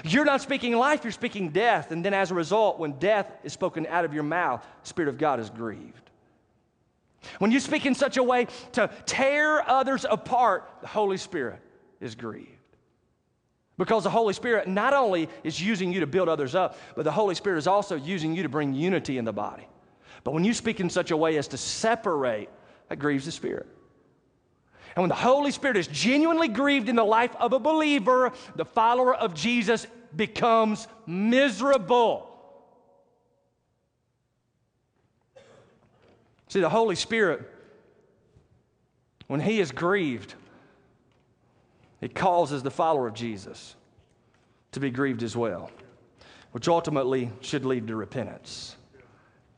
[0.04, 1.90] You're not speaking life, you're speaking death.
[1.90, 5.08] And then as a result, when death is spoken out of your mouth, the Spirit
[5.08, 6.10] of God is grieved.
[7.38, 11.60] When you speak in such a way to tear others apart, the Holy Spirit
[12.00, 12.55] is grieved.
[13.78, 17.12] Because the Holy Spirit not only is using you to build others up, but the
[17.12, 19.68] Holy Spirit is also using you to bring unity in the body.
[20.24, 22.48] But when you speak in such a way as to separate,
[22.88, 23.66] that grieves the Spirit.
[24.94, 28.64] And when the Holy Spirit is genuinely grieved in the life of a believer, the
[28.64, 32.32] follower of Jesus becomes miserable.
[36.48, 37.42] See, the Holy Spirit,
[39.26, 40.34] when He is grieved,
[42.06, 43.74] it causes the follower of Jesus
[44.70, 45.72] to be grieved as well,
[46.52, 48.76] which ultimately should lead to repentance.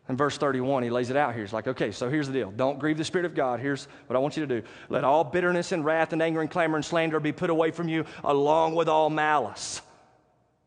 [0.08, 1.44] In verse 31, he lays it out here.
[1.44, 2.50] He's like, okay, so here's the deal.
[2.50, 3.60] Don't grieve the Spirit of God.
[3.60, 4.66] Here's what I want you to do.
[4.88, 7.86] Let all bitterness and wrath and anger and clamor and slander be put away from
[7.86, 9.82] you, along with all malice.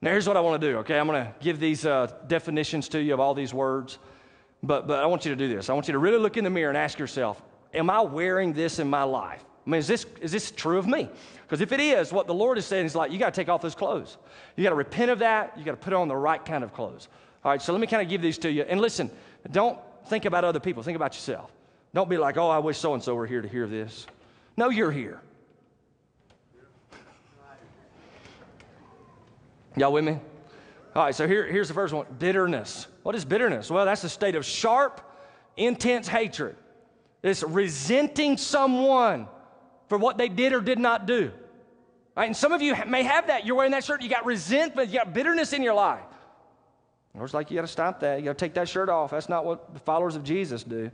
[0.04, 1.00] Now, here's what I want to do, okay?
[1.00, 3.98] I'm going to give these uh, definitions to you of all these words,
[4.62, 5.68] but, but I want you to do this.
[5.68, 7.42] I want you to really look in the mirror and ask yourself,
[7.74, 9.44] am I wearing this in my life?
[9.66, 11.10] I mean, is this, is this true of me?
[11.44, 13.50] Because if it is, what the Lord is saying is like, you got to take
[13.50, 14.18] off those clothes.
[14.56, 15.58] You got to repent of that.
[15.58, 17.10] You got to put on the right kind of clothes.
[17.44, 18.64] All right, so let me kind of give these to you.
[18.64, 19.12] And listen,
[19.52, 21.52] don't think about other people, think about yourself.
[21.94, 24.08] Don't be like, oh, I wish so and so were here to hear this.
[24.58, 25.22] No, you're here.
[29.76, 30.18] Y'all with me?
[30.96, 32.88] All right, so here, here's the first one bitterness.
[33.04, 33.72] What is bitterness?
[33.72, 35.02] Well, that's a state of sharp,
[35.56, 36.56] intense hatred.
[37.24, 39.28] It's resenting someone
[39.92, 41.34] for what they did or did not do.
[42.16, 42.28] Right?
[42.28, 43.46] And some of you may have that.
[43.46, 46.00] You're wearing that shirt, you got resentment, you got bitterness in your life.
[47.14, 48.20] Lord's like, you got to stop that.
[48.20, 49.12] You got to take that shirt off.
[49.12, 50.90] That's not what the followers of Jesus do.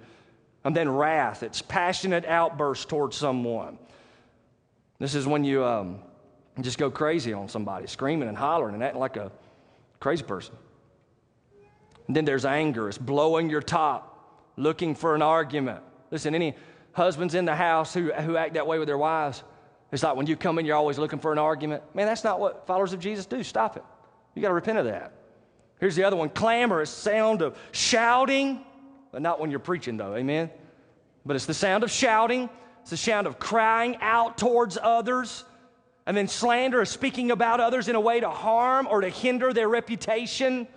[0.63, 3.77] And then wrath, it's passionate outburst towards someone.
[4.97, 5.99] This is when you um,
[6.61, 9.31] just go crazy on somebody, screaming and hollering and acting like a
[9.99, 10.55] crazy person.
[12.07, 15.83] And then there's anger, it's blowing your top, looking for an argument.
[16.09, 16.55] Listen, any
[16.97, 19.43] husbands in the house who, who act that way with their wives,
[19.91, 21.83] it's like when you come in, you're always looking for an argument.
[21.93, 23.43] Man, that's not what followers of Jesus do.
[23.43, 23.83] Stop it.
[24.35, 25.13] You got to repent of that.
[25.79, 28.65] Here's the other one clamorous sound of shouting,
[29.11, 30.15] but not when you're preaching, though.
[30.15, 30.49] Amen?
[31.25, 32.49] But it's the sound of shouting,
[32.81, 35.45] it's the sound of crying out towards others.
[36.07, 39.53] And then slander is speaking about others in a way to harm or to hinder
[39.53, 40.67] their reputation.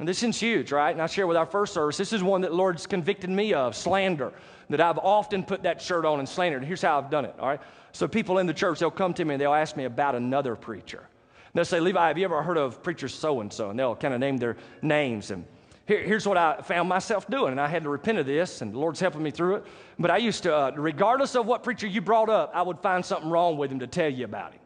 [0.00, 0.92] And this is huge, right?
[0.92, 1.98] And I share with our first service.
[1.98, 4.32] This is one that the Lord's convicted me of slander,
[4.70, 6.64] that I've often put that shirt on and slandered.
[6.64, 7.60] Here's how I've done it, all right?
[7.92, 10.56] So people in the church, they'll come to me and they'll ask me about another
[10.56, 11.06] preacher.
[11.52, 13.68] They'll say, Levi, have you ever heard of preacher so and so?
[13.68, 15.32] And they'll kind of name their names.
[15.32, 15.44] And
[15.86, 18.72] here, here's what I found myself doing, and I had to repent of this, and
[18.72, 19.64] the Lord's helping me through it.
[19.98, 23.04] But I used to, uh, regardless of what preacher you brought up, I would find
[23.04, 24.60] something wrong with him to tell you about him.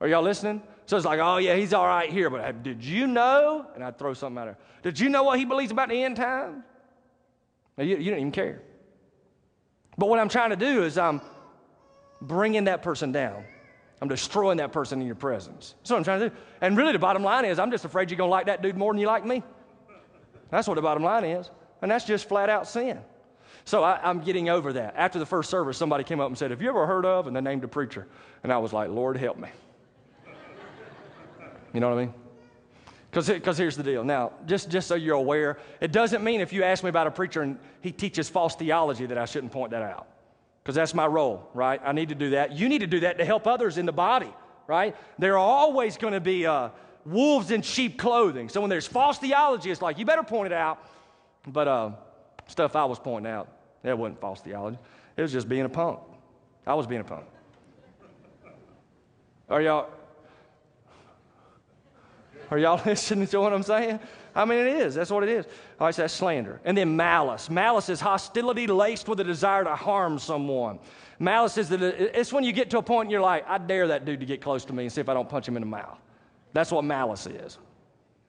[0.00, 0.62] Are y'all listening?
[0.90, 3.64] So it's like, oh, yeah, he's all right here, but did you know?
[3.76, 4.58] And I'd throw something at her.
[4.82, 6.64] Did you know what he believes about the end time?
[7.78, 8.60] You, you don't even care.
[9.96, 11.20] But what I'm trying to do is I'm
[12.20, 13.44] bringing that person down.
[14.02, 15.76] I'm destroying that person in your presence.
[15.78, 16.36] That's what I'm trying to do.
[16.60, 18.76] And really, the bottom line is, I'm just afraid you're going to like that dude
[18.76, 19.44] more than you like me.
[20.50, 21.50] That's what the bottom line is.
[21.82, 22.98] And that's just flat out sin.
[23.64, 24.94] So I, am getting over that.
[24.96, 27.28] After the first service, somebody came up and said, Have you ever heard of?
[27.28, 28.08] And they named a preacher.
[28.42, 29.50] And I was like, Lord, help me.
[31.72, 32.14] You know what I mean?
[33.10, 34.04] Because here's the deal.
[34.04, 37.10] Now, just, just so you're aware, it doesn't mean if you ask me about a
[37.10, 40.06] preacher and he teaches false theology that I shouldn't point that out.
[40.62, 41.80] Because that's my role, right?
[41.84, 42.52] I need to do that.
[42.52, 44.32] You need to do that to help others in the body,
[44.66, 44.94] right?
[45.18, 46.68] There are always going to be uh,
[47.04, 48.48] wolves in sheep clothing.
[48.48, 50.78] So when there's false theology, it's like, you better point it out.
[51.46, 51.90] But uh,
[52.46, 53.48] stuff I was pointing out,
[53.82, 54.78] that wasn't false theology.
[55.16, 55.98] It was just being a punk.
[56.66, 57.24] I was being a punk.
[59.48, 59.88] Are y'all,
[62.50, 64.00] are y'all listening to what I'm saying?
[64.34, 64.94] I mean, it is.
[64.94, 65.46] That's what it is.
[65.78, 66.60] All right, so that's slander.
[66.64, 67.50] And then malice.
[67.50, 70.78] Malice is hostility laced with a desire to harm someone.
[71.18, 73.88] Malice is that it's when you get to a point and you're like, I dare
[73.88, 75.62] that dude to get close to me and see if I don't punch him in
[75.62, 75.98] the mouth.
[76.52, 77.58] That's what malice is.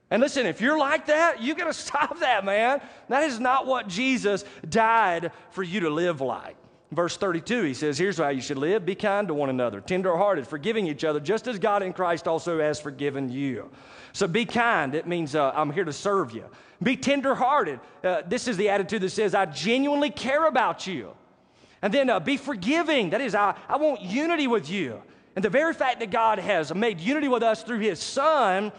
[0.10, 2.82] And listen, if you're like that, you got to stop that, man.
[3.08, 6.58] That is not what Jesus died for you to live like.
[6.92, 10.46] Verse 32, he says, Here's how you should live be kind to one another, tenderhearted,
[10.46, 13.70] forgiving each other, just as God in Christ also has forgiven you.
[14.12, 14.94] So be kind.
[14.94, 16.46] It means uh, I'm here to serve you.
[16.84, 17.80] Be tenderhearted.
[18.04, 21.14] Uh, this is the attitude that says, I genuinely care about you.
[21.82, 23.12] And then uh, be forgiving.
[23.12, 25.02] That is, I, I want unity with you.
[25.36, 28.72] And the very fact that God has made unity with us through His Son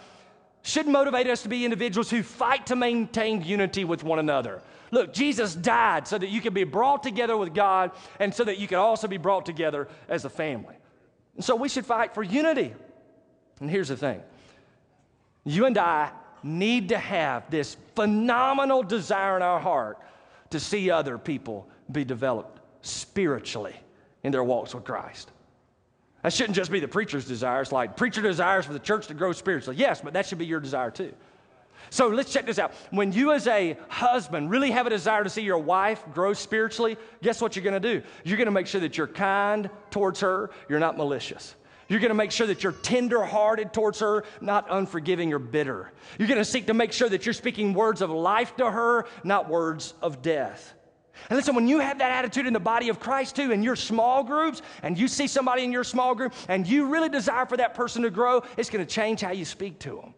[0.63, 4.61] should motivate us to be individuals who fight to maintain unity with one another.
[4.93, 8.59] Look, Jesus died so that you could be brought together with God and so that
[8.59, 10.77] you could also be brought together as a family.
[11.35, 12.75] And so we should fight for unity.
[13.59, 14.23] And here's the thing
[15.45, 19.99] you and I need to have this phenomenal desire in our heart
[20.51, 23.75] to see other people be developed spiritually
[24.23, 25.31] in their walks with Christ.
[26.23, 27.63] That shouldn't just be the preacher's desire.
[27.63, 29.77] It's like preacher desires for the church to grow spiritually.
[29.77, 31.15] Yes, but that should be your desire too.
[31.91, 32.73] So let's check this out.
[32.91, 36.97] When you, as a husband, really have a desire to see your wife grow spiritually,
[37.23, 38.03] guess what you're going to do?
[38.25, 41.55] You're going to make sure that you're kind towards her, you're not malicious.
[41.89, 45.93] You're going to make sure that you're tender-hearted towards her, not unforgiving or bitter.
[46.19, 49.07] You're going to seek to make sure that you're speaking words of life to her,
[49.25, 50.73] not words of death.
[51.29, 53.77] And listen, when you have that attitude in the body of Christ too, in your
[53.77, 57.59] small groups, and you see somebody in your small group, and you really desire for
[57.59, 60.15] that person to grow, it's going to change how you speak to them.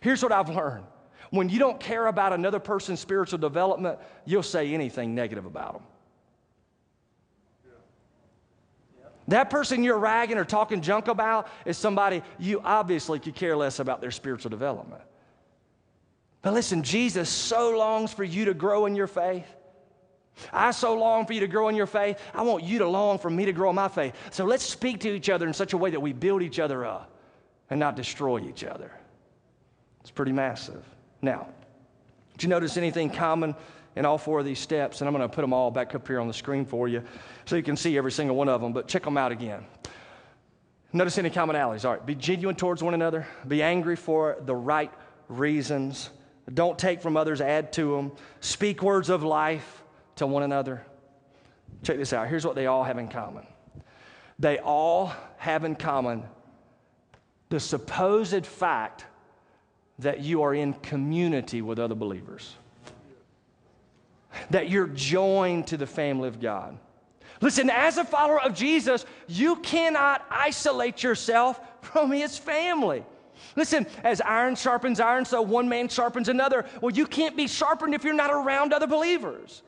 [0.00, 0.84] Here's what I've learned
[1.30, 5.82] when you don't care about another person's spiritual development, you'll say anything negative about them.
[9.28, 13.78] That person you're ragging or talking junk about is somebody you obviously could care less
[13.78, 15.02] about their spiritual development.
[16.40, 19.46] But listen, Jesus so longs for you to grow in your faith.
[20.50, 22.18] I so long for you to grow in your faith.
[22.32, 24.14] I want you to long for me to grow in my faith.
[24.30, 26.86] So let's speak to each other in such a way that we build each other
[26.86, 27.10] up
[27.68, 28.90] and not destroy each other.
[30.00, 30.84] It's pretty massive.
[31.22, 31.48] Now,
[32.32, 33.54] did you notice anything common
[33.96, 36.06] in all four of these steps, and I'm going to put them all back up
[36.06, 37.02] here on the screen for you
[37.46, 39.64] so you can see every single one of them, but check them out again.
[40.92, 41.84] Notice any commonalities.
[41.84, 44.92] All right, be genuine towards one another, be angry for the right
[45.28, 46.10] reasons,
[46.54, 49.82] don't take from others, add to them, speak words of life
[50.16, 50.84] to one another.
[51.82, 52.28] Check this out.
[52.28, 53.46] Here's what they all have in common
[54.38, 56.22] they all have in common
[57.48, 59.04] the supposed fact
[59.98, 62.54] that you are in community with other believers
[64.50, 66.78] that you're joined to the family of God.
[67.40, 73.04] Listen, as a follower of Jesus, you cannot isolate yourself from his family.
[73.54, 76.66] Listen, as iron sharpens iron, so one man sharpens another.
[76.80, 79.62] Well, you can't be sharpened if you're not around other believers.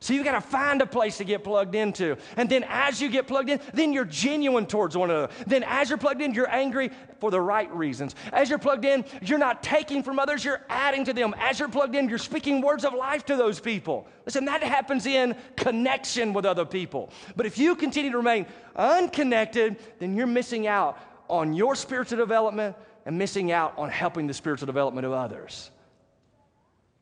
[0.00, 2.16] So you've got to find a place to get plugged into.
[2.36, 5.32] And then as you get plugged in, then you're genuine towards one another.
[5.46, 8.14] Then as you're plugged in, you're angry for the right reasons.
[8.32, 11.34] As you're plugged in, you're not taking from others, you're adding to them.
[11.38, 14.06] As you're plugged in, you're speaking words of life to those people.
[14.24, 17.10] Listen, that happens in connection with other people.
[17.34, 18.46] But if you continue to remain
[18.76, 24.34] unconnected, then you're missing out on your spiritual development and missing out on helping the
[24.34, 25.70] spiritual development of others.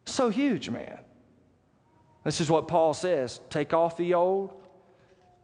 [0.06, 0.98] So huge, man.
[2.26, 4.52] This is what Paul says take off the old,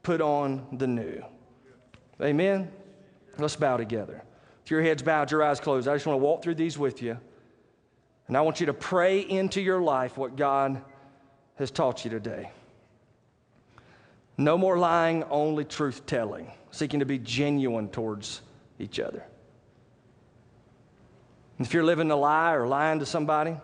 [0.03, 1.25] put on the new.
[2.21, 2.73] Amen?
[3.39, 4.25] Let's bow together.
[4.63, 7.01] With your heads bowed, your eyes closed, I just want to walk through these with
[7.01, 7.17] you.
[8.27, 10.83] And I want you to pray into your life what God
[11.55, 12.51] has taught you today.
[14.37, 18.41] No more lying, only truth telling, seeking to be genuine towards
[18.81, 19.25] each other.
[21.61, 23.57] If you're living a lie or lying to somebody,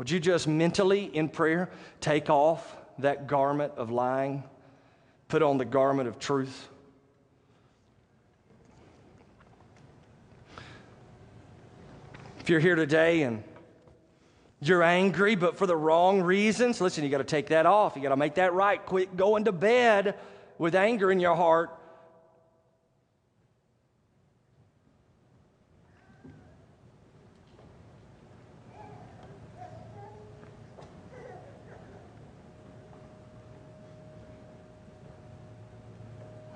[0.00, 1.68] would you just mentally, in prayer,
[2.00, 4.42] take off that garment of lying,
[5.28, 6.68] put on the garment of truth?
[12.38, 13.44] If you're here today and
[14.62, 17.94] you're angry, but for the wrong reasons, listen, you got to take that off.
[17.94, 18.82] You got to make that right.
[18.82, 20.14] Quit going to bed
[20.56, 21.78] with anger in your heart.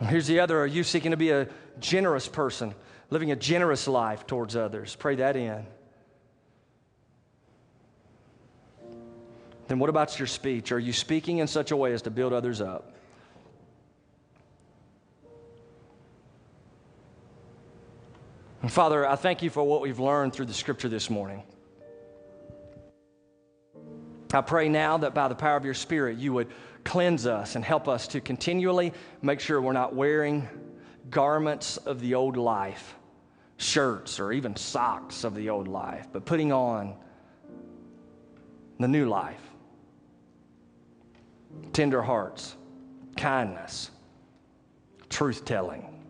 [0.09, 1.49] Here's the other Are you seeking to be a
[1.81, 2.75] generous person,
[3.11, 4.97] living a generous life towards others?
[4.97, 5.67] Pray that in.
[9.67, 10.73] Then what about your speech?
[10.73, 12.93] Are you speaking in such a way as to build others up?
[18.61, 21.43] And Father, I thank you for what we've learned through the scripture this morning.
[24.33, 26.49] I pray now that by the power of your Spirit, you would
[26.85, 30.49] cleanse us and help us to continually make sure we're not wearing
[31.11, 32.95] garments of the old life,
[33.57, 36.95] shirts, or even socks of the old life, but putting on
[38.79, 39.41] the new life
[41.73, 42.57] tender hearts,
[43.17, 43.91] kindness,
[45.09, 46.03] truth telling,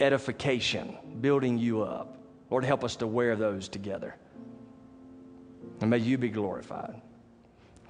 [0.00, 2.18] edification, building you up.
[2.50, 4.16] Lord, help us to wear those together.
[5.80, 7.00] And may you be glorified.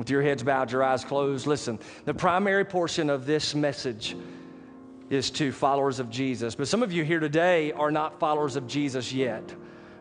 [0.01, 4.17] With your heads bowed, your eyes closed, listen, the primary portion of this message
[5.11, 6.55] is to followers of Jesus.
[6.55, 9.55] But some of you here today are not followers of Jesus yet.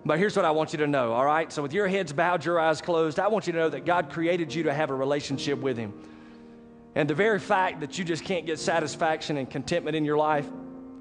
[0.06, 1.52] But here's what I want you to know, all right?
[1.52, 4.10] So, with your heads bowed, your eyes closed, I want you to know that God
[4.10, 5.92] created you to have a relationship with Him.
[6.96, 10.48] And the very fact that you just can't get satisfaction and contentment in your life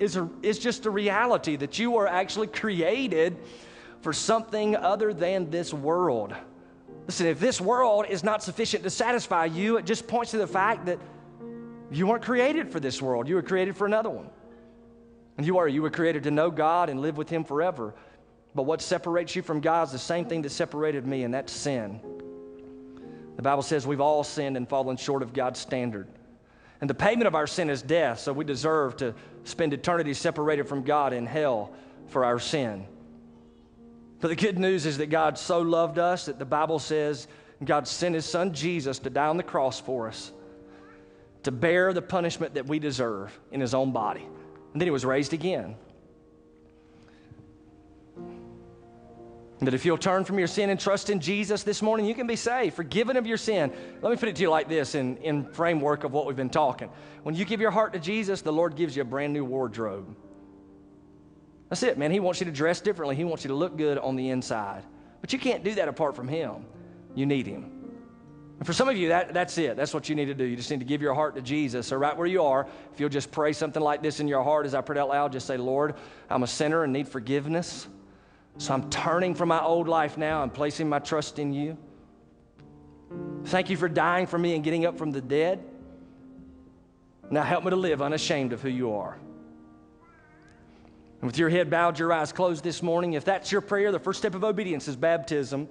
[0.01, 3.37] is, a, is just a reality that you are actually created
[4.01, 6.35] for something other than this world.
[7.09, 10.47] Listen, if this world is not sufficient to satisfy you, it just points to the
[10.47, 10.99] fact that
[11.91, 13.27] you weren't created for this world.
[13.27, 14.29] You were created for another one.
[15.39, 15.67] And you are.
[15.67, 17.95] You were created to know God and live with Him forever.
[18.55, 21.51] But what separates you from God is the same thing that separated me, and that's
[21.51, 21.99] sin.
[23.37, 26.09] The Bible says we've all sinned and fallen short of God's standard.
[26.83, 30.69] And the payment of our sin is death, so we deserve to spend eternity separated
[30.69, 31.73] from God in hell
[32.09, 32.87] for our sin.
[34.21, 37.29] But the good news is that God so loved us that the Bible says
[37.65, 40.33] God sent his son Jesus to die on the cross for us,
[41.45, 44.27] to bear the punishment that we deserve in his own body.
[44.73, 45.77] And then he was raised again.
[49.61, 52.29] That if you'll turn from your sin and trust in Jesus this morning, you can
[52.29, 53.73] be saved, forgiven of your sin.
[54.01, 56.49] Let me put it to you like this in, in framework of what we've been
[56.49, 56.91] talking.
[57.25, 60.15] When you give your heart to Jesus, the Lord gives you a brand new wardrobe.
[61.69, 62.11] That's it, man.
[62.11, 63.17] He wants you to dress differently.
[63.17, 64.83] He wants you to look good on the inside.
[65.21, 66.65] But you can't do that apart from Him.
[67.15, 67.79] You need Him.
[68.59, 69.77] And for some of you, that, that's it.
[69.77, 70.45] That's what you need to do.
[70.45, 71.87] You just need to give your heart to Jesus.
[71.87, 74.67] So, right where you are, if you'll just pray something like this in your heart
[74.67, 75.95] as I pray out loud, just say, Lord,
[76.29, 77.87] I'm a sinner and need forgiveness.
[78.57, 81.77] So, I'm turning from my old life now and placing my trust in you.
[83.45, 85.63] Thank you for dying for me and getting up from the dead.
[87.31, 89.19] Now, help me to live unashamed of who you are.
[91.21, 93.99] And with your head bowed, your eyes closed this morning, if that's your prayer, the
[93.99, 95.69] first step of obedience is baptism.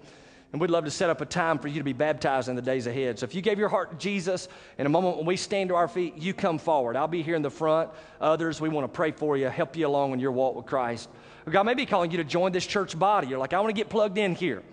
[0.53, 2.61] And we'd love to set up a time for you to be baptized in the
[2.61, 3.19] days ahead.
[3.19, 5.75] So if you gave your heart to Jesus, in a moment when we stand to
[5.75, 6.95] our feet, you come forward.
[6.95, 7.89] I'll be here in the front.
[8.21, 11.09] Others, we want to pray for you, help you along in your walk with Christ.
[11.49, 13.27] God may be calling you to join this church body.
[13.27, 14.63] You're like, I want to get plugged in here.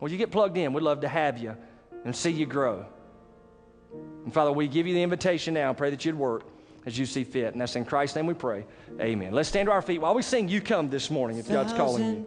[0.00, 0.72] Well, you get plugged in.
[0.72, 1.56] We'd love to have you
[2.04, 2.84] and see you grow.
[4.24, 5.72] And Father, we give you the invitation now.
[5.72, 6.44] Pray that you'd work
[6.86, 7.52] as you see fit.
[7.52, 8.64] And that's in Christ's name we pray.
[9.00, 9.32] Amen.
[9.32, 12.26] Let's stand to our feet while we sing You Come this morning if God's calling